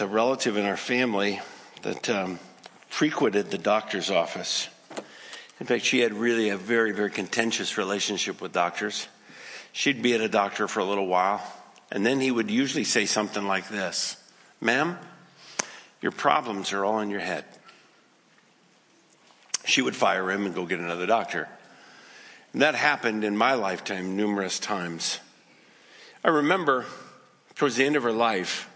[0.00, 1.40] a relative in our family
[1.82, 2.38] that um,
[2.88, 4.68] frequented the doctor's office.
[5.60, 9.08] In fact, she had really a very, very contentious relationship with doctors.
[9.72, 11.42] She'd be at a doctor for a little while,
[11.90, 14.16] and then he would usually say something like this
[14.60, 14.98] Ma'am,
[16.00, 17.44] your problems are all in your head.
[19.64, 21.48] She would fire him and go get another doctor.
[22.52, 25.20] And that happened in my lifetime numerous times.
[26.24, 26.86] I remember
[27.54, 28.68] towards the end of her life,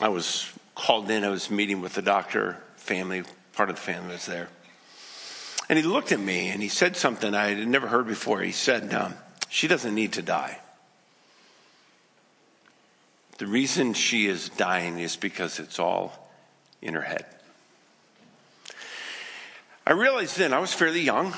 [0.00, 3.22] I was called in, I was meeting with the doctor, family,
[3.54, 4.48] part of the family was there.
[5.68, 8.40] And he looked at me and he said something I had never heard before.
[8.40, 9.14] He said, um,
[9.48, 10.60] She doesn't need to die.
[13.38, 16.30] The reason she is dying is because it's all
[16.80, 17.26] in her head.
[19.86, 21.34] I realized then, I was fairly young.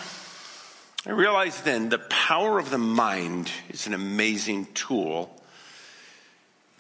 [1.06, 5.38] I realized then the power of the mind is an amazing tool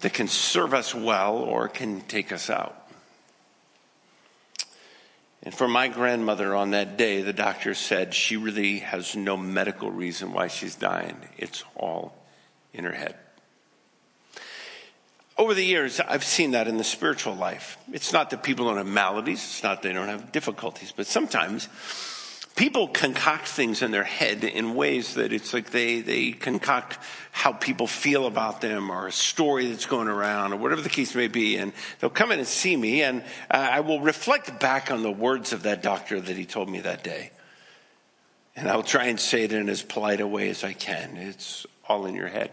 [0.00, 2.74] that can serve us well or can take us out.
[5.42, 9.90] And for my grandmother on that day, the doctor said she really has no medical
[9.90, 11.16] reason why she's dying.
[11.36, 12.14] It's all
[12.72, 13.14] in her head.
[15.36, 17.78] Over the years, I've seen that in the spiritual life.
[17.92, 21.06] It's not that people don't have maladies, it's not that they don't have difficulties, but
[21.06, 21.68] sometimes
[22.58, 26.98] people concoct things in their head in ways that it's like they, they concoct
[27.30, 31.14] how people feel about them or a story that's going around or whatever the case
[31.14, 31.56] may be.
[31.56, 35.10] And they'll come in and see me and uh, I will reflect back on the
[35.10, 37.30] words of that doctor that he told me that day.
[38.56, 41.16] And I'll try and say it in as polite a way as I can.
[41.16, 42.50] It's all in your head.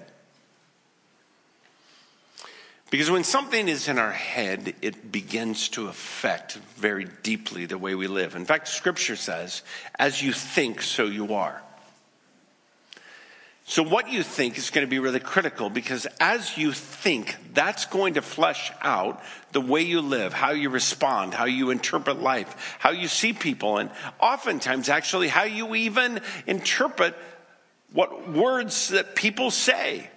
[2.92, 7.96] Because when something is in our head, it begins to affect very deeply the way
[7.96, 8.36] we live.
[8.36, 9.64] In fact, scripture says,
[9.98, 11.62] as you think, so you are.
[13.68, 17.86] So, what you think is going to be really critical because as you think, that's
[17.88, 22.78] going to flesh out the way you live, how you respond, how you interpret life,
[22.78, 27.16] how you see people, and oftentimes, actually, how you even interpret
[27.92, 30.12] what words that people say.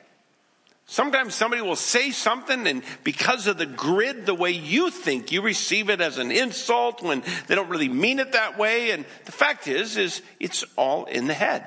[0.91, 5.43] Sometimes somebody will say something, and because of the grid, the way you think, you
[5.43, 8.93] receive it as an insult when they don't really mean it that way.
[8.93, 11.66] And the fact is, is it's all in the head.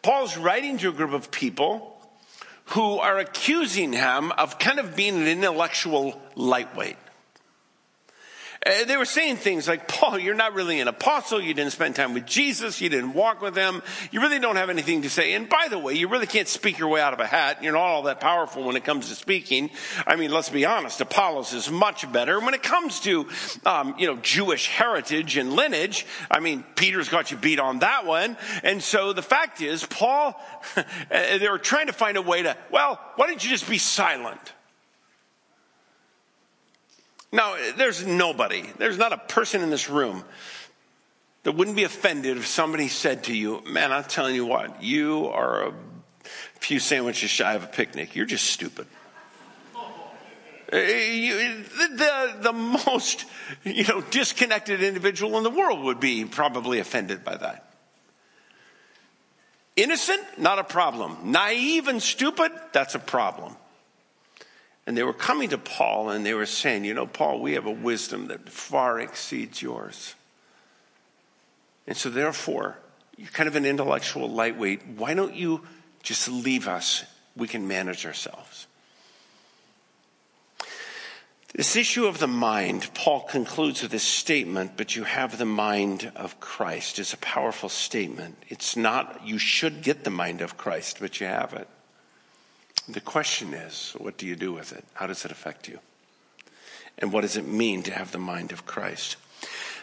[0.00, 2.00] Paul's writing to a group of people
[2.66, 6.96] who are accusing him of kind of being an intellectual lightweight.
[8.64, 11.40] Uh, they were saying things like, Paul, you're not really an apostle.
[11.40, 12.78] You didn't spend time with Jesus.
[12.78, 13.82] You didn't walk with him.
[14.10, 15.32] You really don't have anything to say.
[15.32, 17.62] And by the way, you really can't speak your way out of a hat.
[17.62, 19.70] You're not all that powerful when it comes to speaking.
[20.06, 21.00] I mean, let's be honest.
[21.00, 22.38] Apollos is much better.
[22.38, 23.28] When it comes to,
[23.64, 28.04] um, you know, Jewish heritage and lineage, I mean, Peter's got you beat on that
[28.04, 28.36] one.
[28.62, 30.38] And so the fact is, Paul,
[31.08, 34.52] they were trying to find a way to, well, why don't you just be silent?
[37.32, 40.24] Now, there's nobody, there's not a person in this room
[41.44, 45.28] that wouldn't be offended if somebody said to you, Man, I'm telling you what, you
[45.28, 45.74] are a
[46.58, 48.14] few sandwiches shy of a picnic.
[48.14, 48.86] You're just stupid.
[50.72, 51.62] Eh,
[51.96, 53.24] the, the most
[53.64, 57.74] you know disconnected individual in the world would be probably offended by that
[59.74, 63.56] innocent not a problem naive and stupid that's a problem
[64.86, 67.66] and they were coming to Paul and they were saying, You know, Paul, we have
[67.66, 70.14] a wisdom that far exceeds yours.
[71.86, 72.78] And so, therefore,
[73.16, 74.86] you're kind of an intellectual lightweight.
[74.96, 75.62] Why don't you
[76.02, 77.04] just leave us?
[77.36, 78.66] We can manage ourselves.
[81.54, 86.12] This issue of the mind, Paul concludes with this statement, but you have the mind
[86.14, 88.36] of Christ, is a powerful statement.
[88.48, 91.68] It's not, you should get the mind of Christ, but you have it.
[92.88, 94.84] The question is, what do you do with it?
[94.94, 95.78] How does it affect you?
[96.98, 99.16] And what does it mean to have the mind of Christ?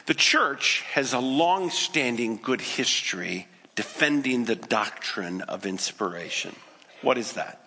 [0.05, 6.55] The church has a long standing good history defending the doctrine of inspiration.
[7.01, 7.61] What is that?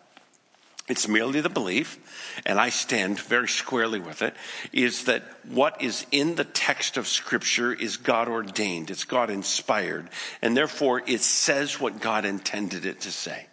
[0.88, 1.98] It's merely the belief,
[2.44, 4.34] and I stand very squarely with it,
[4.72, 10.08] is that what is in the text of Scripture is God ordained, it's God inspired,
[10.42, 13.46] and therefore it says what God intended it to say.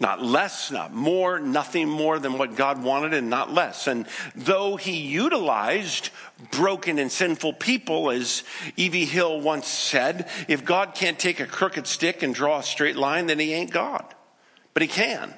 [0.00, 3.86] Not less, not more, nothing more than what God wanted and not less.
[3.86, 6.10] And though he utilized
[6.50, 8.42] broken and sinful people, as
[8.76, 9.04] E.V.
[9.04, 13.26] Hill once said, if God can't take a crooked stick and draw a straight line,
[13.26, 14.04] then he ain't God.
[14.72, 15.32] But he can.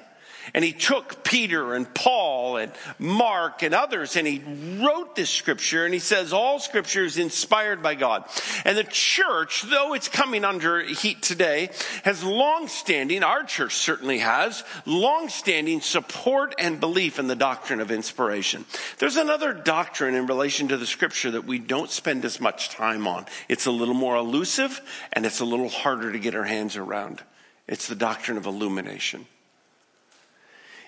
[0.53, 4.41] And he took Peter and Paul and Mark and others and he
[4.81, 8.25] wrote this scripture and he says all scripture is inspired by God.
[8.65, 11.69] And the church, though it's coming under heat today,
[12.03, 18.65] has long-standing, our church certainly has, long-standing support and belief in the doctrine of inspiration.
[18.99, 23.07] There's another doctrine in relation to the scripture that we don't spend as much time
[23.07, 23.25] on.
[23.49, 24.81] It's a little more elusive
[25.13, 27.23] and it's a little harder to get our hands around.
[27.67, 29.25] It's the doctrine of illumination.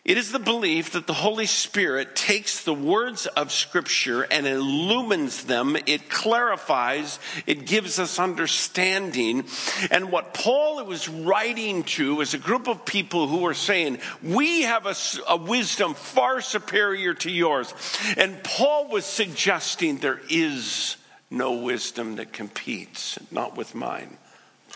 [0.06, 5.44] It is the belief that the Holy Spirit takes the words of Scripture and illumines
[5.44, 5.76] them.
[5.86, 7.20] It clarifies.
[7.46, 9.44] It gives us understanding.
[9.92, 14.64] And what Paul was writing to is a group of people who were saying, we
[14.64, 14.96] have a,
[15.28, 17.74] a wisdom far superior to yours.
[18.18, 20.96] And Paul was suggesting there is
[21.30, 24.18] no wisdom that competes, not with mine,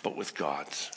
[0.04, 0.92] but with God's.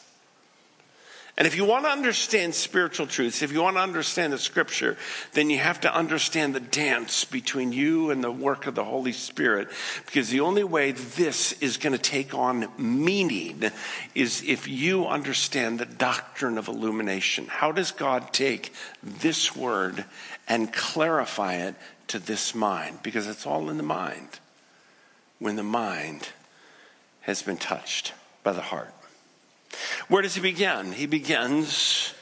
[1.39, 4.97] And if you want to understand spiritual truths, if you want to understand the scripture,
[5.33, 9.13] then you have to understand the dance between you and the work of the Holy
[9.13, 9.69] Spirit.
[10.07, 13.71] Because the only way this is going to take on meaning
[14.15, 17.47] is if you understand the doctrine of illumination.
[17.49, 18.73] How does God take
[19.03, 20.07] this word
[20.49, 21.75] and clarify it
[22.09, 23.01] to this mind?
[23.03, 24.41] Because it's all in the mind
[25.39, 26.29] when the mind
[27.21, 28.95] has been touched by the heart.
[30.09, 30.93] Where does he begin?
[30.93, 32.15] He begins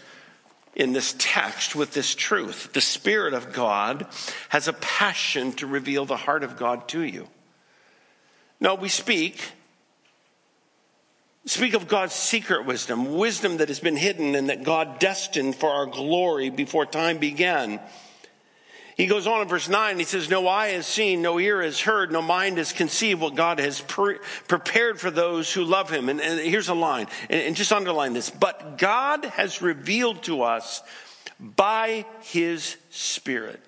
[0.75, 2.73] in this text with this truth.
[2.73, 4.07] The Spirit of God
[4.49, 7.29] has a passion to reveal the heart of God to you.
[8.61, 9.53] No, we speak.
[11.47, 15.69] Speak of God's secret wisdom, wisdom that has been hidden and that God destined for
[15.69, 17.81] our glory before time began.
[18.97, 21.81] He goes on in verse 9, he says, No eye has seen, no ear has
[21.81, 26.09] heard, no mind has conceived what God has pre- prepared for those who love him.
[26.09, 28.31] And, and here's a line, and, and just underline this.
[28.31, 30.81] But God has revealed to us
[31.41, 33.61] by his Spirit.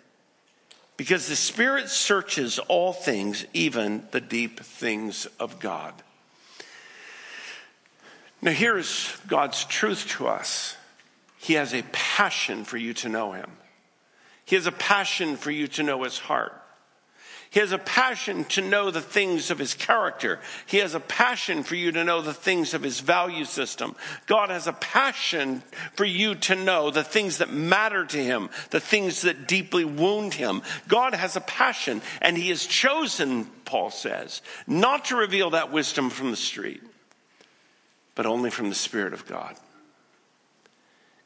[0.96, 5.92] Because the Spirit searches all things, even the deep things of God.
[8.40, 10.76] Now, here's God's truth to us
[11.38, 13.50] He has a passion for you to know Him.
[14.46, 16.62] He has a passion for you to know his heart.
[17.50, 20.40] He has a passion to know the things of his character.
[20.66, 23.96] He has a passion for you to know the things of his value system.
[24.26, 25.62] God has a passion
[25.94, 30.34] for you to know the things that matter to him, the things that deeply wound
[30.34, 30.62] him.
[30.86, 36.10] God has a passion, and he has chosen, Paul says, not to reveal that wisdom
[36.10, 36.82] from the street,
[38.14, 39.56] but only from the Spirit of God.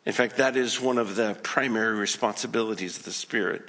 [0.07, 3.69] In fact, that is one of the primary responsibilities of the Spirit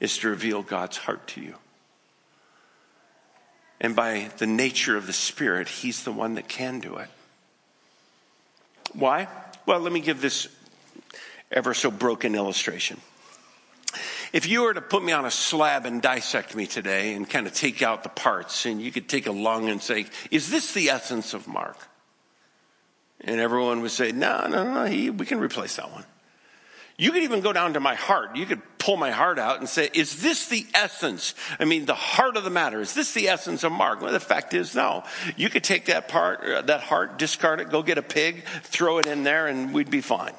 [0.00, 1.54] is to reveal God's heart to you.
[3.80, 7.08] And by the nature of the Spirit, He's the one that can do it.
[8.92, 9.28] Why?
[9.66, 10.48] Well, let me give this
[11.52, 13.00] ever so broken illustration.
[14.32, 17.46] If you were to put me on a slab and dissect me today and kind
[17.46, 20.72] of take out the parts, and you could take a lung and say, Is this
[20.74, 21.87] the essence of Mark?
[23.22, 26.04] And everyone would say, no, no, no, he, we can replace that one.
[26.96, 28.34] You could even go down to my heart.
[28.34, 31.34] You could pull my heart out and say, is this the essence?
[31.60, 32.80] I mean, the heart of the matter.
[32.80, 34.02] Is this the essence of Mark?
[34.02, 35.04] Well, the fact is, no.
[35.36, 38.98] You could take that part, uh, that heart, discard it, go get a pig, throw
[38.98, 40.32] it in there, and we'd be fine.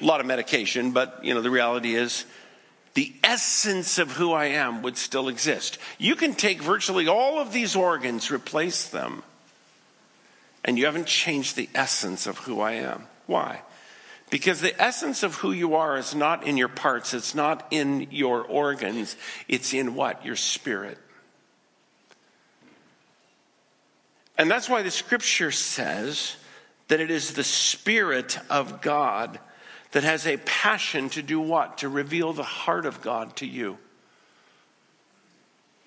[0.00, 2.26] A lot of medication, but, you know, the reality is,
[2.94, 5.78] the essence of who I am would still exist.
[5.96, 9.22] You can take virtually all of these organs, replace them,
[10.64, 13.06] and you haven't changed the essence of who I am.
[13.26, 13.62] Why?
[14.30, 18.08] Because the essence of who you are is not in your parts, it's not in
[18.10, 19.16] your organs,
[19.48, 20.24] it's in what?
[20.24, 20.98] Your spirit.
[24.38, 26.36] And that's why the scripture says
[26.88, 29.38] that it is the Spirit of God
[29.92, 31.78] that has a passion to do what?
[31.78, 33.78] To reveal the heart of God to you.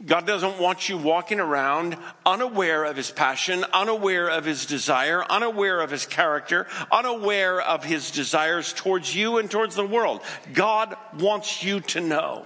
[0.03, 5.79] God doesn't want you walking around unaware of his passion, unaware of his desire, unaware
[5.79, 10.21] of his character, unaware of his desires towards you and towards the world.
[10.53, 12.45] God wants you to know.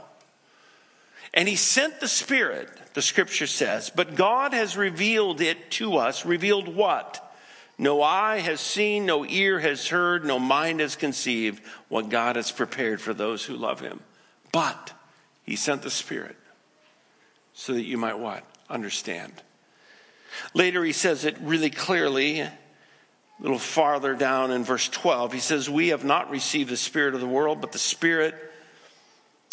[1.33, 6.25] And he sent the Spirit, the scripture says, but God has revealed it to us.
[6.25, 7.25] Revealed what?
[7.79, 12.51] No eye has seen, no ear has heard, no mind has conceived what God has
[12.51, 14.01] prepared for those who love him.
[14.51, 14.93] But
[15.43, 16.35] he sent the Spirit
[17.59, 18.45] so that you might what?
[18.69, 19.33] Understand.
[20.53, 22.53] Later, he says it really clearly, a
[23.41, 25.33] little farther down in verse 12.
[25.33, 28.33] He says, We have not received the Spirit of the world, but the Spirit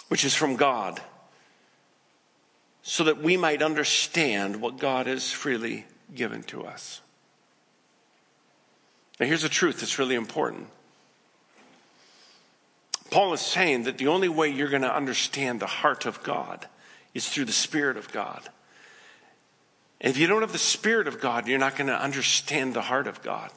[0.06, 1.00] which is from God,
[2.82, 5.84] so that we might understand what God has freely
[6.14, 7.00] given to us.
[9.18, 10.68] Now, here's the truth that's really important.
[13.10, 16.68] Paul is saying that the only way you're going to understand the heart of God
[17.16, 18.42] is through the Spirit of God.
[20.00, 22.82] And if you don't have the Spirit of God, you're not going to understand the
[22.82, 23.50] heart of God.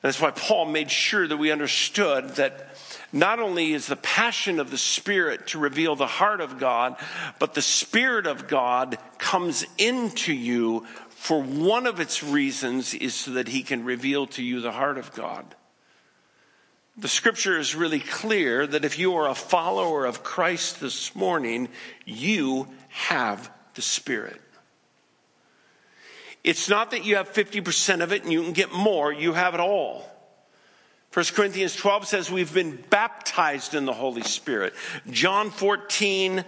[0.00, 2.76] That's why Paul made sure that we understood that
[3.12, 6.96] not only is the passion of the Spirit to reveal the heart of God,
[7.38, 13.32] but the Spirit of God comes into you for one of its reasons is so
[13.32, 15.44] that he can reveal to you the heart of God.
[16.96, 21.68] The scripture is really clear that if you are a follower of Christ this morning,
[22.04, 24.40] you have the Spirit.
[26.44, 29.54] It's not that you have 50% of it and you can get more, you have
[29.54, 30.08] it all.
[31.14, 34.74] 1 Corinthians 12 says we've been baptized in the Holy Spirit.
[35.10, 36.44] John 14,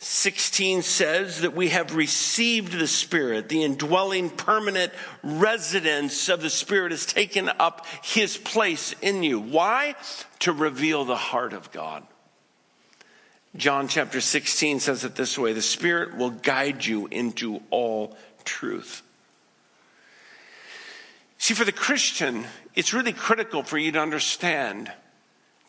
[0.00, 3.48] 16 says that we have received the Spirit.
[3.48, 4.92] The indwelling permanent
[5.24, 9.40] residence of the Spirit has taken up His place in you.
[9.40, 9.96] Why?
[10.40, 12.04] To reveal the heart of God.
[13.56, 19.02] John chapter 16 says it this way the Spirit will guide you into all truth.
[21.38, 22.44] See, for the Christian,
[22.76, 24.92] it's really critical for you to understand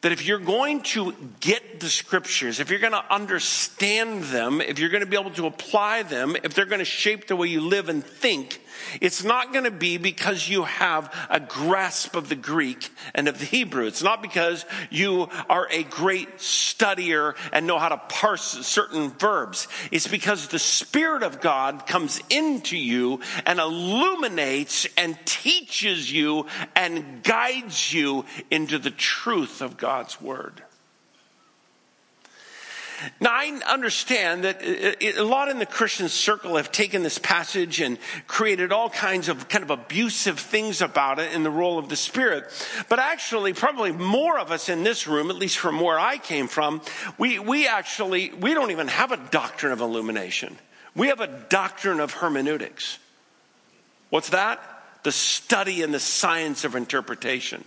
[0.02, 4.80] that if you're going to get the scriptures, if you're going to understand them, if
[4.80, 7.48] you're going to be able to apply them, if they're going to shape the way
[7.48, 8.62] you live and think,
[9.02, 13.40] it's not going to be because you have a grasp of the Greek and of
[13.40, 13.86] the Hebrew.
[13.86, 19.68] It's not because you are a great studier and know how to parse certain verbs.
[19.92, 27.24] It's because the Spirit of God comes into you and illuminates and teaches you and
[27.24, 30.64] guides you into the truth of God's Word.
[33.20, 37.98] Now, I understand that a lot in the Christian circle have taken this passage and
[38.28, 41.96] created all kinds of kind of abusive things about it in the role of the
[41.96, 42.46] Spirit.
[42.90, 46.48] But actually, probably more of us in this room, at least from where I came
[46.48, 46.82] from,
[47.18, 50.58] we, we actually, we don't even have a doctrine of illumination.
[50.96, 53.00] We have a doctrine of hermeneutics.
[54.10, 54.60] What's that?
[55.04, 57.64] The study and the science of interpretation.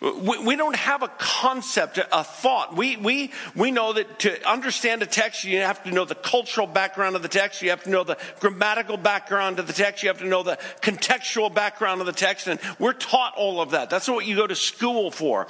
[0.00, 2.74] We, don't have a concept, a thought.
[2.74, 6.66] We, we, we know that to understand a text, you have to know the cultural
[6.66, 7.60] background of the text.
[7.60, 10.02] You have to know the grammatical background of the text.
[10.02, 12.46] You have to know the contextual background of the text.
[12.46, 13.90] And we're taught all of that.
[13.90, 15.46] That's what you go to school for.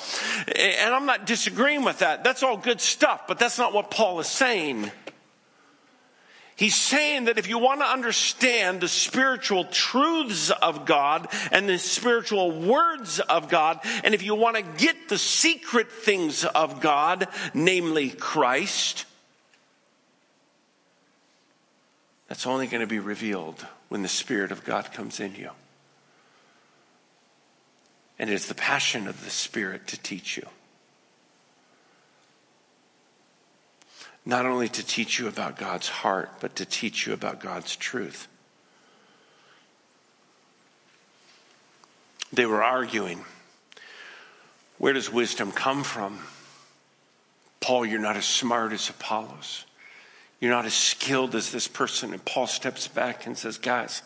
[0.49, 2.25] And I'm not disagreeing with that.
[2.25, 4.91] That's all good stuff, but that's not what Paul is saying.
[6.61, 11.79] He's saying that if you want to understand the spiritual truths of God and the
[11.79, 17.29] spiritual words of God, and if you want to get the secret things of God,
[17.55, 19.07] namely Christ,
[22.29, 25.53] that's only going to be revealed when the Spirit of God comes in you.
[28.19, 30.47] And it's the passion of the Spirit to teach you.
[34.25, 38.29] Not only to teach you about God's heart, but to teach you about God's truth.
[42.33, 43.25] They were arguing
[44.79, 46.21] where does wisdom come from?
[47.61, 49.67] Paul, you're not as smart as Apollos.
[50.41, 52.15] You're not as skilled as this person.
[52.15, 54.01] And Paul steps back and says, Guys,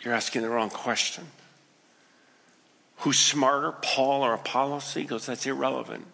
[0.00, 1.24] you're asking the wrong question.
[2.98, 4.94] Who's smarter, Paul or Apollos?
[4.94, 6.06] He goes, That's irrelevant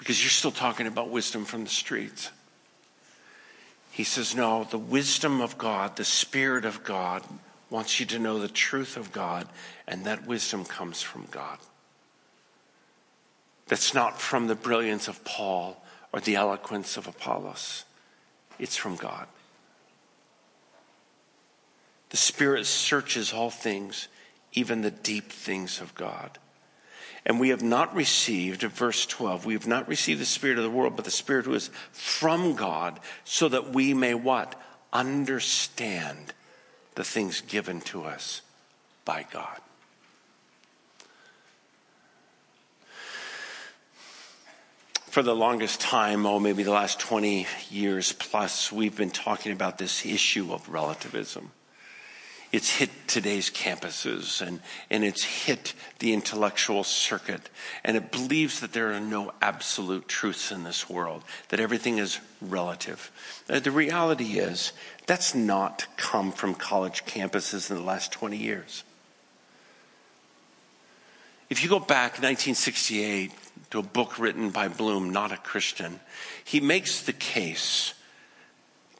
[0.00, 2.30] because you're still talking about wisdom from the streets.
[3.90, 7.22] He says, No, the wisdom of God, the Spirit of God,
[7.68, 9.46] wants you to know the truth of God,
[9.86, 11.58] and that wisdom comes from God.
[13.68, 17.84] That's not from the brilliance of Paul or the eloquence of Apollos,
[18.58, 19.26] it's from God.
[22.08, 24.08] The Spirit searches all things,
[24.54, 26.38] even the deep things of God.
[27.26, 30.70] And we have not received, verse 12, we have not received the Spirit of the
[30.70, 34.54] world, but the Spirit who is from God, so that we may what?
[34.92, 36.32] Understand
[36.94, 38.42] the things given to us
[39.04, 39.58] by God.
[45.10, 49.76] For the longest time, oh, maybe the last 20 years plus, we've been talking about
[49.76, 51.50] this issue of relativism
[52.52, 57.48] it's hit today's campuses and, and it's hit the intellectual circuit.
[57.84, 62.18] And it believes that there are no absolute truths in this world, that everything is
[62.40, 63.12] relative.
[63.48, 64.72] Uh, the reality is
[65.06, 68.82] that's not come from college campuses in the last 20 years.
[71.48, 73.32] If you go back 1968
[73.70, 76.00] to a book written by Bloom, not a Christian,
[76.44, 77.94] he makes the case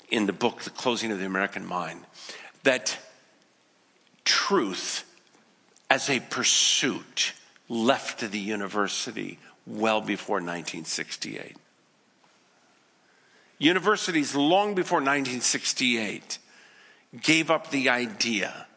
[0.09, 2.00] in the book, The Closing of the American Mind,
[2.64, 2.99] that
[4.31, 5.05] truth
[5.91, 7.33] as a pursuit
[7.69, 11.57] left the university well before 1968.
[13.59, 16.39] Universities long before 1968
[17.21, 18.69] gave up the idea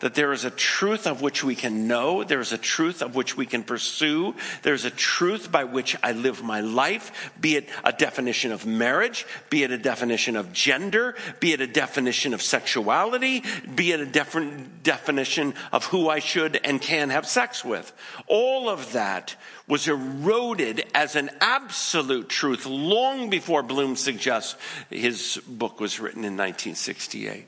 [0.00, 3.14] that there is a truth of which we can know, there is a truth of
[3.14, 7.68] which we can pursue, there's a truth by which I live my life, be it
[7.84, 12.42] a definition of marriage, be it a definition of gender, be it a definition of
[12.42, 13.42] sexuality,
[13.74, 17.92] be it a different definition of who I should and can have sex with.
[18.26, 19.36] All of that
[19.68, 24.56] was eroded as an absolute truth long before Bloom suggests
[24.90, 27.46] his book was written in 1968.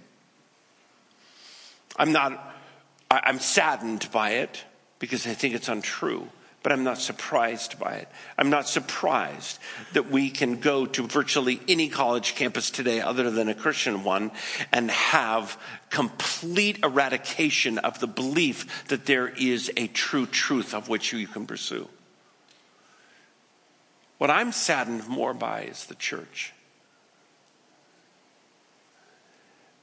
[1.96, 2.54] I'm not,
[3.10, 4.64] I'm saddened by it
[4.98, 6.28] because I think it's untrue,
[6.62, 8.08] but I'm not surprised by it.
[8.38, 9.58] I'm not surprised
[9.92, 14.30] that we can go to virtually any college campus today other than a Christian one
[14.72, 15.58] and have
[15.90, 21.46] complete eradication of the belief that there is a true truth of which you can
[21.46, 21.88] pursue.
[24.18, 26.52] What I'm saddened more by is the church.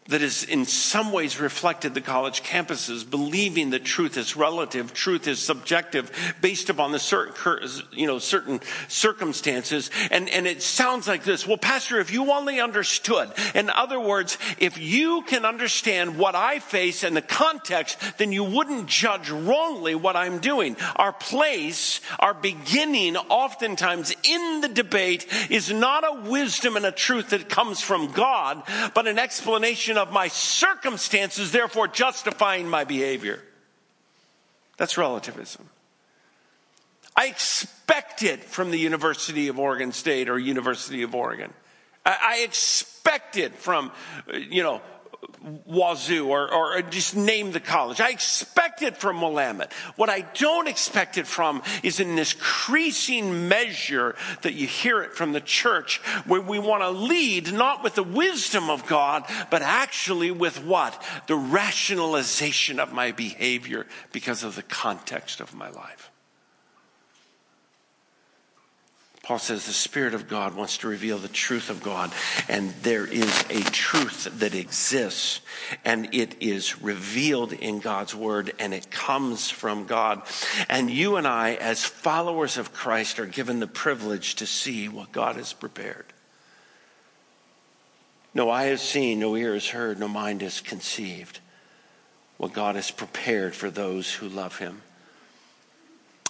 [0.10, 5.28] That has in some ways reflected the college campuses, believing that truth is relative, truth
[5.28, 6.12] is subjective,
[6.42, 9.92] based upon the certain, you know, certain circumstances.
[10.10, 11.46] And, and it sounds like this.
[11.46, 16.60] Well, Pastor, if you only understood, in other words, if you can understand what I
[16.60, 20.76] face and the context, then you wouldn't judge wrongly what I'm doing.
[20.96, 27.30] Our place, our beginning, oftentimes in the debate is not a wisdom and a truth
[27.30, 28.64] that comes from God,
[28.96, 33.42] but an explanation of my circumstances, therefore justifying my behavior.
[34.78, 35.70] That's relativism.
[37.16, 41.54] I expect it from the University of Oregon State or University of Oregon.
[42.06, 43.92] I expect it from,
[44.34, 44.82] uh, you know,
[45.70, 48.02] Wazzu or, or just name the college.
[48.02, 49.72] I expect it from Willamette.
[49.96, 55.14] What I don't expect it from is in this increasing measure that you hear it
[55.14, 59.62] from the church where we want to lead not with the wisdom of God, but
[59.62, 61.02] actually with what?
[61.28, 66.12] The rationalization of my behavior because of the context of my life.
[69.30, 72.12] Paul says the Spirit of God wants to reveal the truth of God,
[72.48, 75.42] and there is a truth that exists,
[75.86, 80.24] and it is revealed in God's Word, and it comes from God.
[80.68, 85.12] And you and I, as followers of Christ, are given the privilege to see what
[85.12, 86.08] God has prepared.
[88.34, 91.40] No eye has seen, no ear has heard, no mind has conceived
[92.38, 94.82] what God has prepared for those who love Him.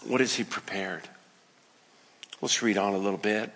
[0.05, 1.08] What has He prepared?
[2.41, 3.51] Let's read on a little bit.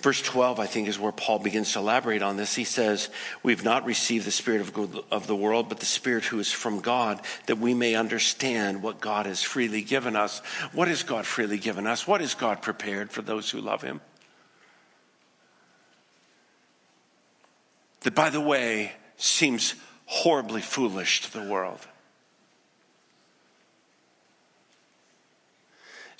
[0.00, 2.54] Verse 12, I think, is where Paul begins to elaborate on this.
[2.54, 3.08] He says,
[3.42, 6.80] We've not received the Spirit of, of the world, but the Spirit who is from
[6.80, 10.40] God, that we may understand what God has freely given us.
[10.72, 12.06] What has God freely given us?
[12.06, 14.02] What has God prepared for those who love Him?
[18.00, 21.80] That, by the way, seems horribly foolish to the world.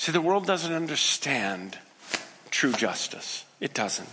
[0.05, 1.79] See, the world doesn't understand
[2.51, 3.47] true justice.
[3.59, 4.11] It doesn't.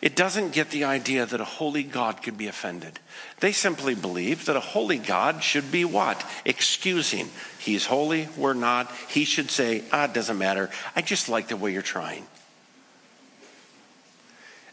[0.00, 2.98] It doesn't get the idea that a holy God could be offended.
[3.40, 6.24] They simply believe that a holy God should be what?
[6.46, 7.28] Excusing.
[7.58, 8.90] He's holy, we're not.
[9.10, 10.70] He should say, ah, it doesn't matter.
[10.94, 12.24] I just like the way you're trying.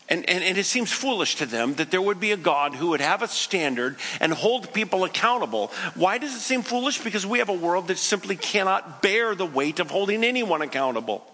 [0.10, 2.90] And, and, and, it seems foolish to them that there would be a God who
[2.90, 5.68] would have a standard and hold people accountable.
[5.96, 7.02] Why does it seem foolish?
[7.02, 11.26] Because we have a world that simply cannot bear the weight of holding anyone accountable.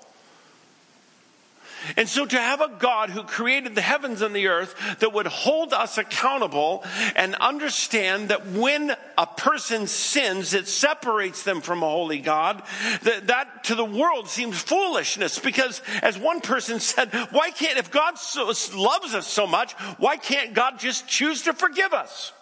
[1.98, 5.28] And so to have a God who created the heavens and the earth that would
[5.28, 6.84] hold us accountable
[7.16, 12.64] and understand that when a person sins, it separates them from a holy God,
[13.04, 17.92] that, that to the world seems foolishness because as one person said, why can't, if
[17.92, 22.34] God so, loves us so much, why can't God just choose to forgive us?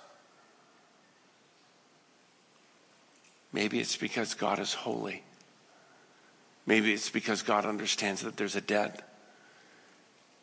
[3.53, 5.23] Maybe it's because God is holy.
[6.65, 9.06] Maybe it's because God understands that there's a debt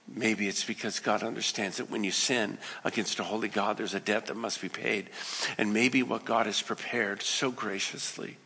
[0.07, 4.01] Maybe it's because God understands that when you sin against a holy God, there's a
[4.01, 5.11] debt that must be paid.
[5.57, 8.37] And maybe what God has prepared so graciously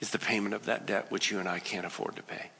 [0.00, 2.50] is the payment of that debt which you and I can't afford to pay.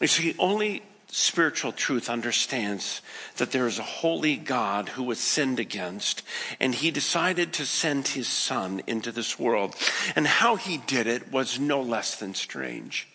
[0.00, 3.02] You see, only spiritual truth understands
[3.36, 6.22] that there is a holy God who was sinned against,
[6.58, 9.74] and he decided to send his son into this world.
[10.14, 13.09] And how he did it was no less than strange.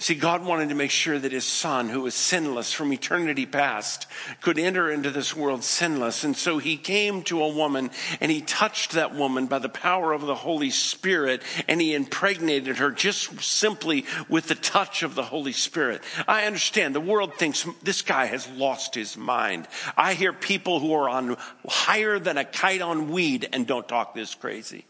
[0.00, 4.06] See, God wanted to make sure that his son, who was sinless from eternity past,
[4.40, 6.22] could enter into this world sinless.
[6.22, 10.12] And so he came to a woman and he touched that woman by the power
[10.12, 15.24] of the Holy Spirit and he impregnated her just simply with the touch of the
[15.24, 16.04] Holy Spirit.
[16.28, 19.66] I understand the world thinks this guy has lost his mind.
[19.96, 21.36] I hear people who are on
[21.68, 24.84] higher than a kite on weed and don't talk this crazy.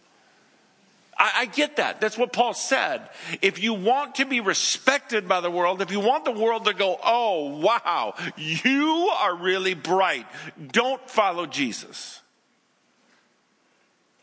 [1.18, 2.00] I, I get that.
[2.00, 3.09] That's what Paul said.
[3.42, 6.74] If you want to be respected by the world, if you want the world to
[6.74, 10.26] go, oh, wow, you are really bright,
[10.72, 12.20] don't follow Jesus.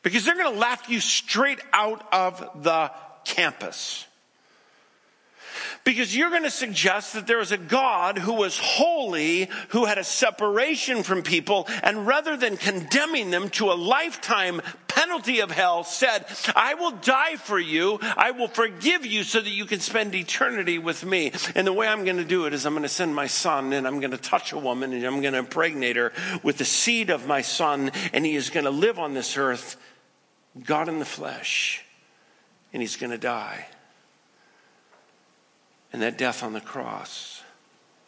[0.04, 2.92] Because they're going to laugh you straight out of the
[3.26, 4.06] campus.
[5.84, 9.98] Because you're going to suggest that there is a God who was holy, who had
[9.98, 15.84] a separation from people, and rather than condemning them to a lifetime penalty of hell,
[15.84, 20.16] said, I will die for you, I will forgive you so that you can spend
[20.16, 21.34] eternity with me.
[21.54, 23.74] And the way I'm going to do it is I'm going to send my son
[23.74, 26.14] and I'm going to touch a woman and I'm going to impregnate her
[26.44, 29.76] with the seed of my son, and he is going to live on this earth,
[30.64, 31.84] God in the flesh,
[32.72, 33.68] and he's going to die
[35.96, 37.42] and that death on the cross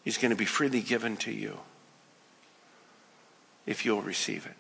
[0.03, 1.57] is going to be freely given to you
[3.65, 4.51] if you'll receive it.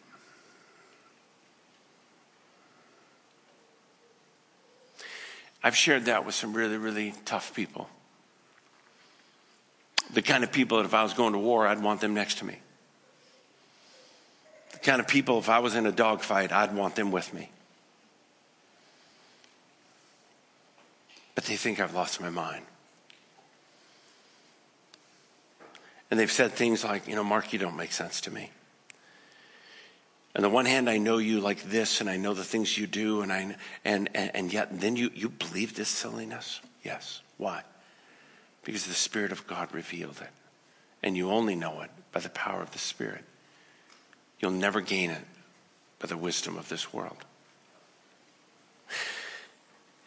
[5.61, 7.89] I've shared that with some really, really tough people.
[10.13, 12.37] The kind of people that if I was going to war, I'd want them next
[12.37, 12.55] to me.
[14.71, 17.49] The kind of people, if I was in a dogfight, I'd want them with me.
[21.35, 22.63] But they think I've lost my mind.
[26.09, 28.51] And they've said things like, you know, Mark, you don't make sense to me.
[30.35, 32.85] On the one hand, I know you like this, and I know the things you
[32.85, 36.61] do, and I and and, and yet then you you believe this silliness?
[36.83, 37.21] Yes.
[37.37, 37.63] Why?
[38.63, 40.29] Because the Spirit of God revealed it,
[41.01, 43.23] and you only know it by the power of the Spirit.
[44.39, 45.25] You'll never gain it
[45.97, 47.25] by the wisdom of this world.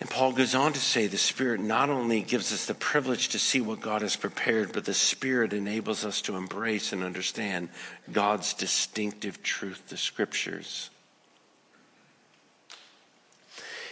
[0.00, 3.38] And Paul goes on to say the Spirit not only gives us the privilege to
[3.38, 7.68] see what God has prepared, but the Spirit enables us to embrace and understand
[8.10, 10.88] God's distinctive truth, the Scriptures.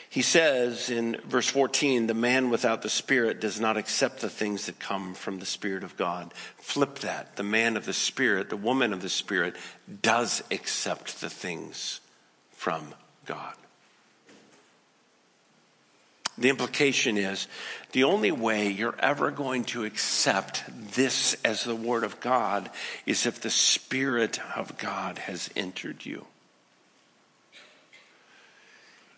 [0.09, 4.64] He says in verse 14, the man without the Spirit does not accept the things
[4.64, 6.33] that come from the Spirit of God.
[6.57, 7.37] Flip that.
[7.37, 9.57] The man of the Spirit, the woman of the Spirit,
[10.01, 12.01] does accept the things
[12.53, 12.94] from
[13.27, 13.58] God.
[16.38, 17.48] The implication is
[17.92, 20.62] the only way you're ever going to accept
[20.94, 22.70] this as the Word of God
[23.07, 26.27] is if the Spirit of God has entered you.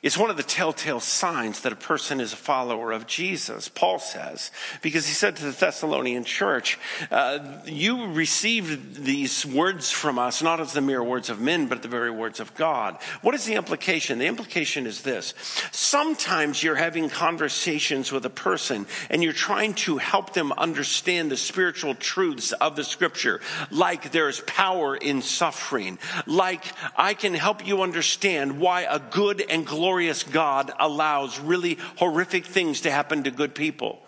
[0.03, 3.99] It's one of the telltale signs that a person is a follower of Jesus, Paul
[3.99, 6.79] says, because he said to the Thessalonian church,
[7.11, 11.83] uh, You received these words from us not as the mere words of men, but
[11.83, 12.97] the very words of God.
[13.21, 14.19] What is the implication?
[14.19, 15.35] The implication is this
[15.71, 21.37] sometimes you're having conversations with a person and you're trying to help them understand the
[21.37, 26.65] spiritual truths of the scripture, like there's power in suffering, like
[26.97, 32.47] I can help you understand why a good and glorious glorious God allows really horrific
[32.47, 33.99] things to happen to good people.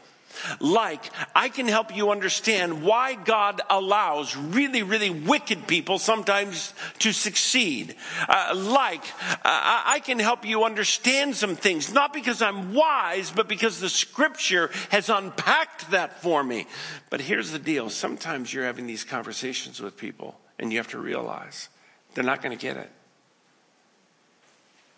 [0.61, 1.03] Like,
[1.35, 7.97] I can help you understand why God allows really, really wicked people sometimes to succeed.
[8.29, 9.05] Uh, like,
[9.45, 13.89] uh, I can help you understand some things, not because I'm wise, but because the
[13.89, 16.69] scripture has unpacked that for me.
[17.11, 20.99] But here's the deal sometimes you're having these conversations with people, and you have to
[20.99, 21.69] realize
[22.15, 22.91] they're not going to get it.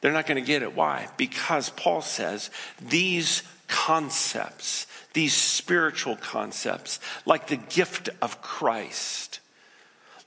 [0.04, 0.76] They're not going to get it.
[0.76, 1.08] Why?
[1.16, 9.40] Because Paul says these concepts, these spiritual concepts, like the gift of Christ,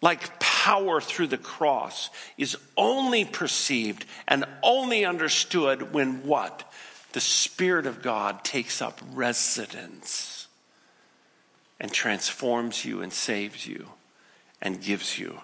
[0.01, 2.09] like power through the cross,
[2.39, 6.73] is only perceived and only understood when what?
[7.11, 10.47] The Spirit of God takes up residence
[11.79, 13.89] and transforms you and saves you
[14.59, 15.41] and gives you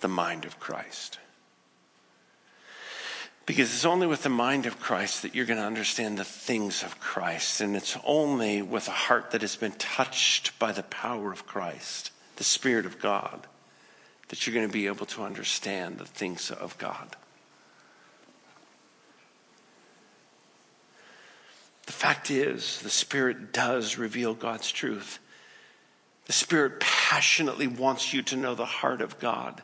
[0.00, 1.18] the mind of Christ.
[3.52, 6.82] Because it's only with the mind of Christ that you're going to understand the things
[6.82, 7.60] of Christ.
[7.60, 12.12] And it's only with a heart that has been touched by the power of Christ,
[12.36, 13.46] the Spirit of God,
[14.28, 17.14] that you're going to be able to understand the things of God.
[21.84, 25.18] The fact is, the Spirit does reveal God's truth.
[26.24, 29.60] The Spirit passionately wants you to know the heart of God.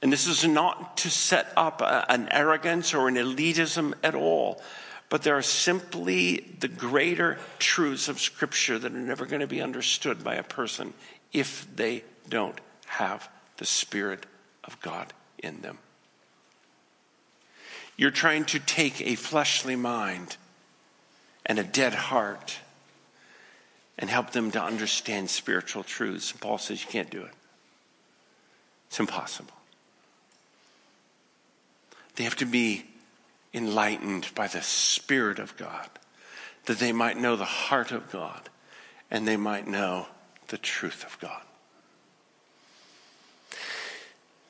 [0.00, 4.62] And this is not to set up an arrogance or an elitism at all,
[5.08, 9.60] but there are simply the greater truths of Scripture that are never going to be
[9.60, 10.94] understood by a person
[11.32, 14.24] if they don't have the Spirit
[14.64, 15.78] of God in them.
[17.96, 20.36] You're trying to take a fleshly mind
[21.44, 22.58] and a dead heart
[23.98, 26.30] and help them to understand spiritual truths.
[26.30, 27.32] And Paul says you can't do it,
[28.86, 29.57] it's impossible.
[32.18, 32.84] They have to be
[33.54, 35.88] enlightened by the Spirit of God,
[36.64, 38.50] that they might know the heart of God
[39.08, 40.08] and they might know
[40.48, 41.40] the truth of God.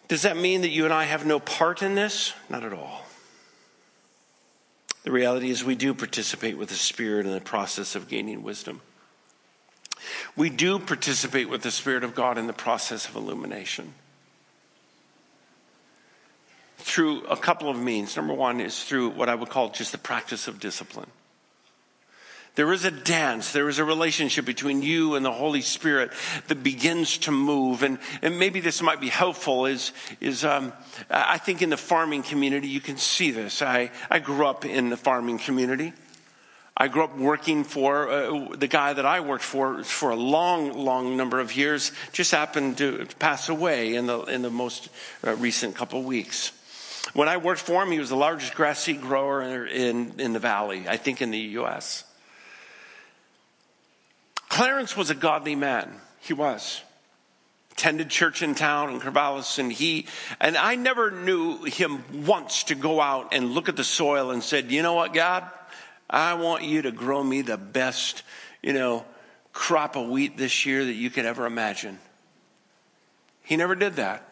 [0.09, 2.33] Does that mean that you and I have no part in this?
[2.48, 3.04] Not at all.
[5.02, 8.81] The reality is, we do participate with the Spirit in the process of gaining wisdom.
[10.37, 13.92] We do participate with the Spirit of God in the process of illumination
[16.88, 18.16] through a couple of means.
[18.16, 21.11] Number one is through what I would call just the practice of discipline.
[22.55, 26.11] There is a dance, there is a relationship between you and the Holy Spirit
[26.48, 27.85] that begins to move.
[27.85, 30.72] And, and maybe this might be helpful is, is um,
[31.09, 33.62] I think in the farming community, you can see this.
[33.62, 35.92] I, I grew up in the farming community.
[36.77, 40.72] I grew up working for uh, the guy that I worked for for a long,
[40.72, 41.92] long number of years.
[42.12, 44.88] Just happened to pass away in the in the most
[45.24, 46.53] uh, recent couple of weeks.
[47.14, 50.38] When I worked for him, he was the largest grass seed grower in, in, the
[50.38, 52.05] valley, I think in the U.S.
[54.49, 55.92] Clarence was a godly man.
[56.21, 56.83] He was.
[57.73, 60.07] Attended church in town in Corvallis, and he,
[60.40, 64.42] and I never knew him once to go out and look at the soil and
[64.42, 65.49] said, you know what, God?
[66.11, 68.23] I want you to grow me the best,
[68.62, 69.05] you know,
[69.53, 71.99] crop of wheat this year that you could ever imagine.
[73.42, 74.29] He never did that.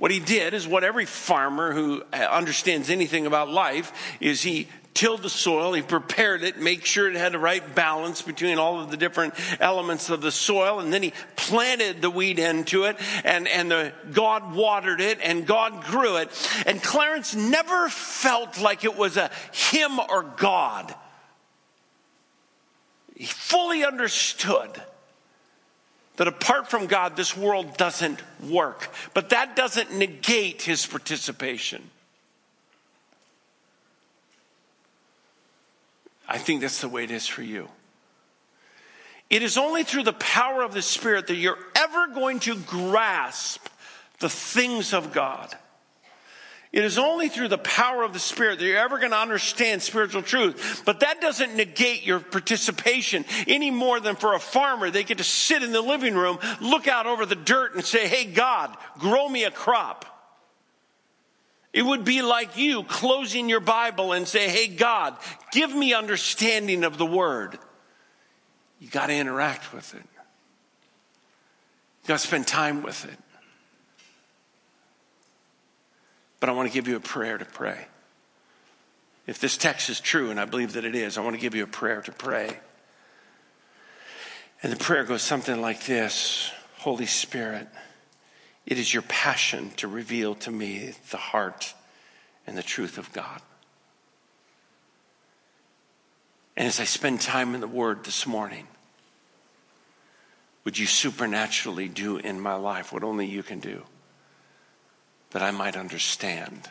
[0.00, 4.66] What he did is what every farmer who uh, understands anything about life is he
[4.94, 8.80] tilled the soil, he prepared it, make sure it had the right balance between all
[8.80, 12.96] of the different elements of the soil, and then he planted the wheat into it,
[13.24, 16.30] and, and the, God watered it, and God grew it.
[16.64, 20.94] And Clarence never felt like it was a him or God.
[23.14, 24.82] He fully understood
[26.20, 28.90] that apart from God, this world doesn't work.
[29.14, 31.88] But that doesn't negate his participation.
[36.28, 37.70] I think that's the way it is for you.
[39.30, 43.66] It is only through the power of the Spirit that you're ever going to grasp
[44.18, 45.56] the things of God.
[46.72, 49.82] It is only through the power of the Spirit that you're ever going to understand
[49.82, 50.82] spiritual truth.
[50.84, 54.88] But that doesn't negate your participation any more than for a farmer.
[54.88, 58.06] They get to sit in the living room, look out over the dirt and say,
[58.06, 60.06] Hey, God, grow me a crop.
[61.72, 65.16] It would be like you closing your Bible and say, Hey, God,
[65.50, 67.58] give me understanding of the word.
[68.78, 70.02] You got to interact with it.
[72.02, 73.18] You got to spend time with it.
[76.40, 77.86] But I want to give you a prayer to pray.
[79.26, 81.54] If this text is true, and I believe that it is, I want to give
[81.54, 82.58] you a prayer to pray.
[84.62, 87.68] And the prayer goes something like this Holy Spirit,
[88.66, 91.74] it is your passion to reveal to me the heart
[92.46, 93.40] and the truth of God.
[96.56, 98.66] And as I spend time in the Word this morning,
[100.64, 103.82] would you supernaturally do in my life what only you can do?
[105.30, 106.68] That I might understand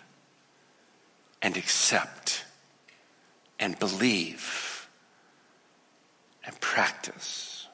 [1.41, 2.45] and accept
[3.59, 4.89] and believe
[6.45, 7.67] and practice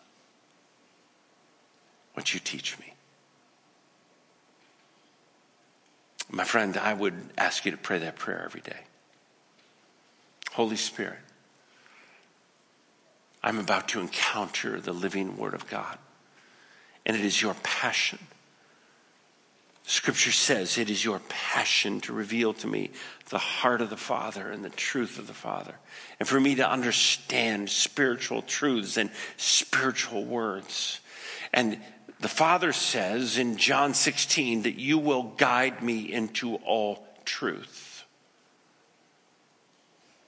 [2.14, 2.94] what you teach me.
[6.30, 8.80] My friend, I would ask you to pray that prayer every day.
[10.54, 11.20] Holy Spirit,
[13.44, 15.98] I'm about to encounter the living Word of God,
[17.06, 18.20] and it is your passion
[19.88, 22.90] Scripture says it is your passion to reveal to me
[23.30, 25.76] the heart of the Father and the truth of the Father.
[26.20, 31.02] And for me to understand spiritual truths and spiritual words.
[31.54, 31.80] And
[32.20, 38.06] the Father says in John 16 that you will guide me into all truth.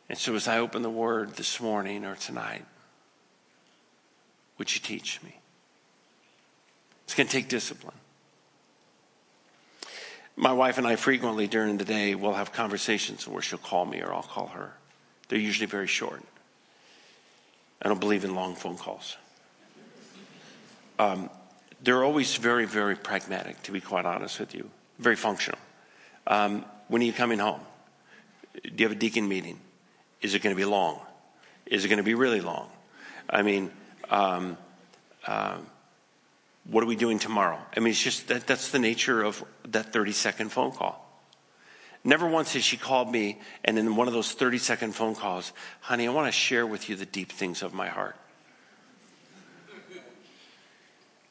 [0.08, 2.66] And so as I open the Word this morning or tonight,
[4.60, 5.36] would you teach me?
[7.06, 7.96] It's going to take discipline.
[10.40, 14.02] My wife and I frequently during the day will have conversations where she'll call me
[14.02, 14.72] or I'll call her.
[15.28, 16.22] They're usually very short.
[17.82, 19.18] I don't believe in long phone calls.
[21.00, 21.32] Um,
[21.82, 24.70] they're always very, very pragmatic, to be quite honest with you,
[25.00, 25.60] very functional.
[26.28, 27.62] Um, when are you coming home?
[28.64, 29.60] Do you have a deacon meeting?
[30.22, 31.00] Is it going to be long?
[31.66, 32.70] Is it going to be really long?
[33.28, 33.72] I mean,
[34.10, 34.58] um,
[35.26, 35.58] uh,
[36.70, 37.60] what are we doing tomorrow?
[37.76, 41.04] I mean, it's just that that's the nature of that 30 second phone call.
[42.04, 45.52] Never once has she called me and in one of those 30 second phone calls,
[45.82, 48.16] honey, I want to share with you the deep things of my heart.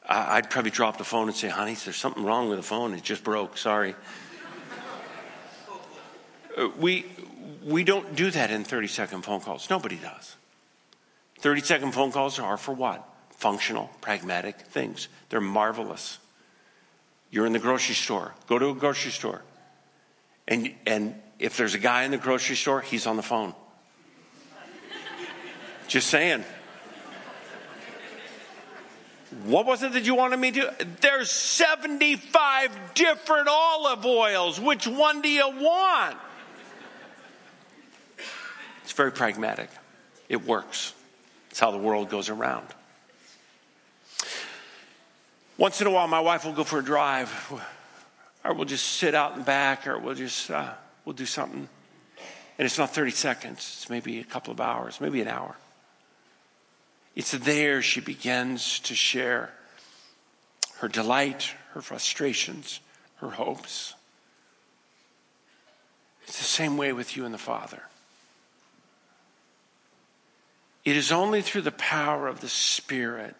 [0.09, 2.93] I'd probably drop the phone and say, honey, there's something wrong with the phone.
[2.93, 3.57] It just broke.
[3.57, 3.93] Sorry.
[6.57, 7.05] Uh, we,
[7.63, 9.69] we don't do that in 30 second phone calls.
[9.69, 10.35] Nobody does.
[11.39, 13.07] 30 second phone calls are for what?
[13.37, 15.07] Functional, pragmatic things.
[15.29, 16.17] They're marvelous.
[17.29, 18.33] You're in the grocery store.
[18.47, 19.43] Go to a grocery store.
[20.47, 23.53] And, and if there's a guy in the grocery store, he's on the phone.
[25.87, 26.43] Just saying.
[29.45, 30.73] What was it that you wanted me to?
[31.01, 34.59] There's 75 different olive oils.
[34.59, 36.17] Which one do you want?
[38.83, 39.69] It's very pragmatic.
[40.27, 40.93] It works.
[41.51, 42.67] It's how the world goes around.
[45.57, 47.51] Once in a while, my wife will go for a drive,
[48.45, 50.71] or we'll just sit out in the back, or we'll just uh,
[51.03, 51.67] we'll do something.
[52.59, 53.57] And it's not 30 seconds.
[53.57, 55.55] It's maybe a couple of hours, maybe an hour.
[57.15, 59.51] It's there she begins to share
[60.77, 62.79] her delight, her frustrations,
[63.15, 63.95] her hopes.
[66.27, 67.81] It's the same way with you and the Father.
[70.85, 73.35] It is only through the power of the Spirit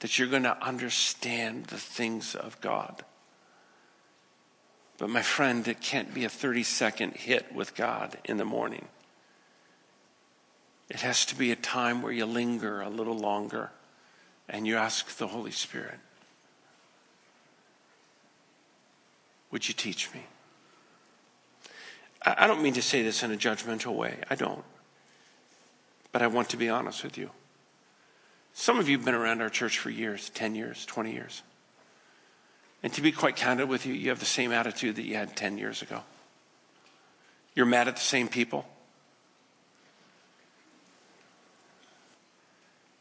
[0.00, 3.04] that you're going to understand the things of God.
[4.98, 8.88] But my friend, it can't be a 30 second hit with God in the morning.
[10.88, 13.70] It has to be a time where you linger a little longer
[14.48, 15.98] and you ask the Holy Spirit,
[19.50, 20.20] Would you teach me?
[22.22, 24.18] I don't mean to say this in a judgmental way.
[24.28, 24.64] I don't.
[26.12, 27.30] But I want to be honest with you.
[28.58, 31.42] Some of you have been around our church for years 10 years, 20 years.
[32.82, 35.36] And to be quite candid with you, you have the same attitude that you had
[35.36, 36.00] 10 years ago.
[37.54, 38.64] You're mad at the same people.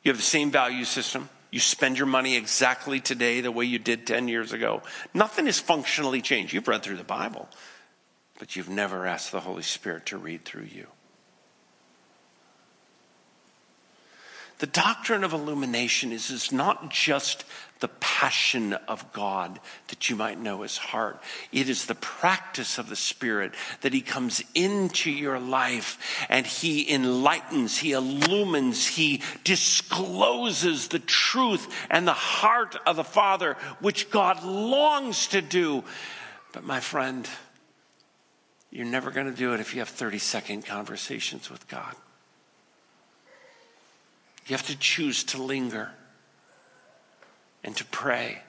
[0.04, 1.30] You have the same value system.
[1.52, 4.82] You spend your money exactly today the way you did 10 years ago.
[5.14, 6.52] Nothing has functionally changed.
[6.52, 7.48] You've read through the Bible,
[8.40, 10.88] but you've never asked the Holy Spirit to read through you.
[14.60, 17.44] The doctrine of illumination is, is not just
[17.82, 21.22] the passion of God that you might know his heart.
[21.52, 26.90] It is the practice of the Spirit that he comes into your life and he
[26.90, 34.42] enlightens, he illumines, he discloses the truth and the heart of the Father, which God
[34.44, 35.84] longs to do.
[36.54, 37.28] But my friend,
[38.72, 41.94] you're never going to do it if you have 30 second conversations with God.
[44.46, 45.92] You have to choose to linger
[47.64, 48.44] and to pray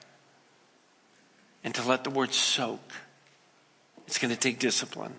[1.63, 2.93] and to let the word soak.
[4.05, 5.15] It's going to take discipline.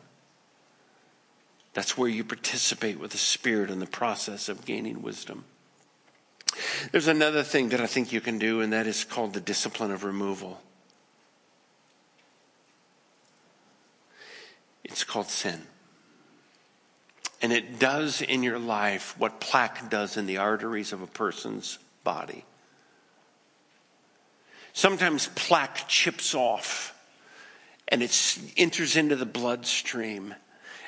[1.75, 5.45] That's where you participate with the Spirit in the process of gaining wisdom.
[6.93, 9.91] There's another thing that I think you can do, and that is called the discipline
[9.91, 10.61] of removal.
[14.85, 15.63] It's called sin.
[17.41, 21.79] And it does in your life what plaque does in the arteries of a person's
[22.03, 22.45] body.
[24.73, 26.95] Sometimes plaque chips off
[27.87, 30.35] and it enters into the bloodstream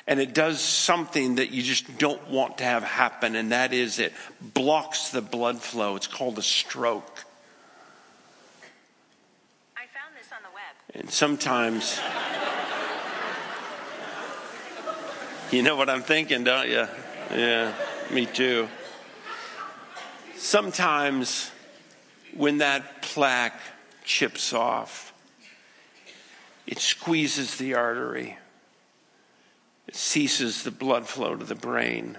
[0.07, 3.99] and it does something that you just don't want to have happen, and that is
[3.99, 5.95] it blocks the blood flow.
[5.95, 7.23] It's called a stroke.
[9.77, 11.01] I found this on the web.
[11.01, 11.99] And sometimes.
[15.57, 16.87] You know what I'm thinking, don't you?
[17.29, 17.73] Yeah,
[18.09, 18.69] me too.
[20.37, 21.51] Sometimes
[22.33, 23.59] when that plaque
[24.05, 25.13] chips off,
[26.65, 28.37] it squeezes the artery,
[29.87, 32.17] it ceases the blood flow to the brain.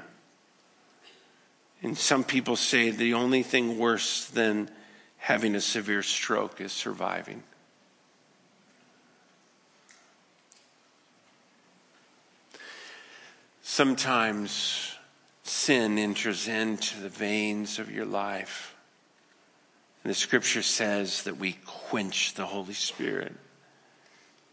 [1.83, 4.69] And some people say the only thing worse than
[5.17, 7.43] having a severe stroke is surviving.
[13.73, 14.99] Sometimes
[15.45, 18.77] sin enters into the veins of your life.
[20.05, 23.33] And the scripture says that we quench the Holy Spirit.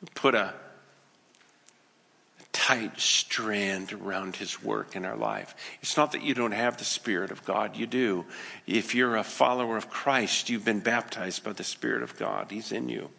[0.01, 5.53] We put a, a tight strand around his work in our life.
[5.81, 8.23] It's not that you don't have the Spirit of God, you do.
[8.67, 12.71] If you're a follower of Christ, you've been baptized by the Spirit of God, He's
[12.71, 13.09] in you.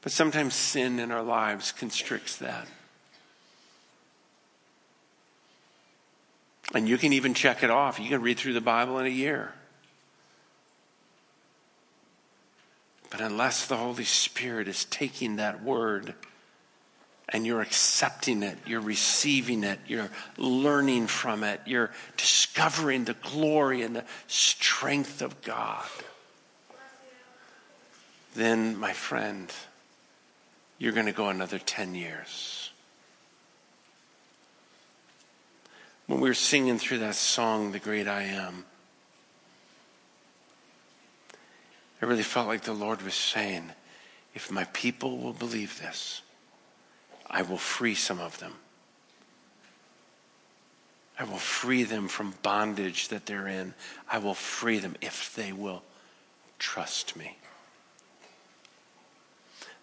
[0.00, 2.68] But sometimes sin in our lives constricts that.
[6.74, 8.00] And you can even check it off.
[8.00, 9.52] You can read through the Bible in a year.
[13.10, 16.14] But unless the Holy Spirit is taking that word
[17.28, 23.82] and you're accepting it, you're receiving it, you're learning from it, you're discovering the glory
[23.82, 25.86] and the strength of God,
[28.34, 29.50] then, my friend,
[30.78, 32.65] you're going to go another 10 years.
[36.06, 38.64] When we were singing through that song, The Great I Am,
[42.00, 43.72] I really felt like the Lord was saying,
[44.34, 46.22] if my people will believe this,
[47.28, 48.54] I will free some of them.
[51.18, 53.74] I will free them from bondage that they're in.
[54.08, 55.82] I will free them if they will
[56.58, 57.38] trust me.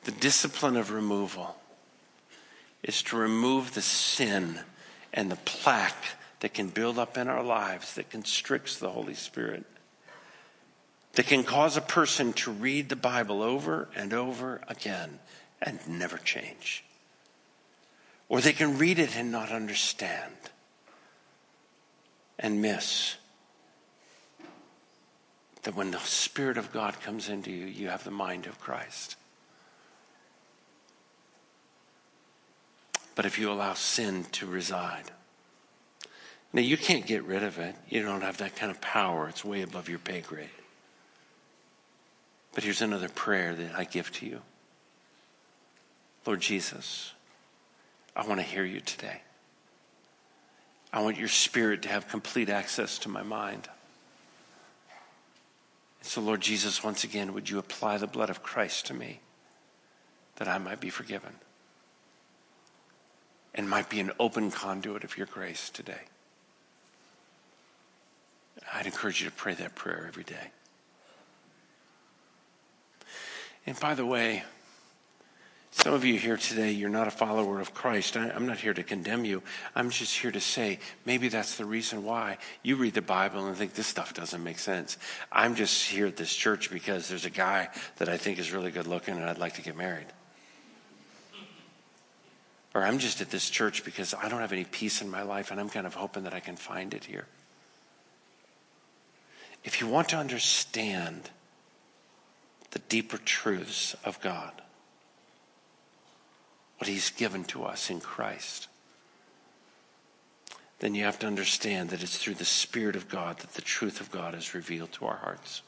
[0.04, 1.58] The discipline of removal
[2.84, 4.60] is to remove the sin
[5.14, 6.06] and the plaque
[6.40, 9.66] that can build up in our lives that constricts the Holy Spirit
[11.14, 15.20] that can cause a person to read the Bible over and over again
[15.62, 16.84] and never change.
[18.30, 20.34] Or they can read it and not understand
[22.40, 23.16] and miss
[25.62, 29.16] that when the Spirit of God comes into you, you have the mind of Christ.
[33.16, 35.12] But if you allow sin to reside,
[36.52, 37.76] now you can't get rid of it.
[37.90, 39.28] You don't have that kind of power.
[39.28, 40.50] It's way above your pay grade.
[42.54, 44.42] But here's another prayer that I give to you
[46.26, 47.14] Lord Jesus,
[48.16, 49.22] I want to hear you today.
[50.94, 53.68] I want your spirit to have complete access to my mind.
[56.02, 59.22] So, Lord Jesus, once again, would you apply the blood of Christ to me
[60.36, 61.34] that I might be forgiven
[63.56, 66.02] and might be an open conduit of your grace today?
[68.74, 70.52] I'd encourage you to pray that prayer every day.
[73.66, 74.44] And by the way,
[75.72, 78.16] some of you here today, you're not a follower of Christ.
[78.16, 79.42] I, am not here to condemn you.
[79.76, 83.58] I'm just here to say maybe that's the reason why you read the Bible and
[83.58, 84.98] think this stuff doesn't make sense.
[85.32, 88.70] I'm just here at this church because there's a guy that I think is really
[88.70, 90.06] good looking and I'd like to get married.
[92.74, 95.52] Or I'm just at this church because I don't have any peace in my life
[95.52, 97.28] and I'm kind of hoping that I can find it here.
[99.64, 101.30] If you want to understand,
[102.72, 104.52] the deeper truths of God,
[106.80, 108.68] what He's given to us in Christ,
[110.80, 114.02] then you have to understand that it's through the Spirit of God that the truth
[114.02, 115.62] of God is revealed to our hearts.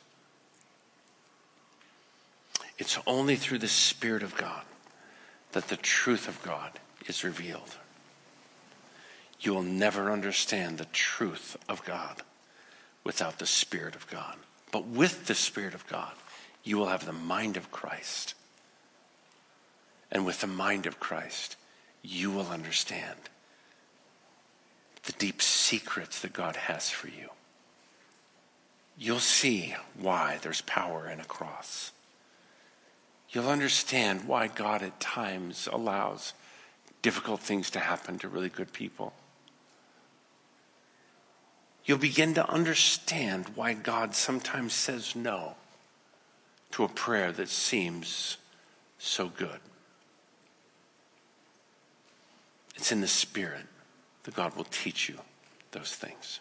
[2.78, 4.64] It's only through the Spirit of God
[5.54, 6.72] that the truth of God
[7.08, 7.78] is revealed.
[9.40, 12.22] You will never understand the truth of God
[13.04, 14.36] without the Spirit of God.
[14.72, 16.14] But with the Spirit of God,
[16.64, 18.34] you will have the mind of Christ.
[20.12, 21.56] And with the mind of Christ,
[22.02, 23.18] you will understand
[25.04, 27.30] the deep secrets that God has for you.
[28.98, 31.92] You'll see why there's power in a cross.
[33.30, 36.34] You'll understand why God at times allows
[37.06, 39.14] difficult things to happen to really good people.
[41.86, 45.54] You'll begin to understand why God sometimes says no
[46.72, 48.38] to a prayer that seems
[48.98, 49.60] so good.
[52.76, 53.68] It's in the Spirit
[54.24, 55.20] that God will teach you
[55.74, 56.40] those things.